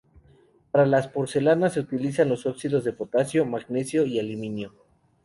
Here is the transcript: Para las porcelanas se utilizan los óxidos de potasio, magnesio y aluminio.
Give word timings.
Para 0.71 0.87
las 0.87 1.07
porcelanas 1.07 1.73
se 1.73 1.79
utilizan 1.81 2.27
los 2.27 2.47
óxidos 2.47 2.83
de 2.83 2.91
potasio, 2.91 3.45
magnesio 3.45 4.03
y 4.07 4.19
aluminio. 4.19 4.73